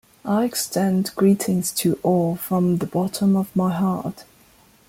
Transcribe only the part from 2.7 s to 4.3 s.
the bottom of my heart.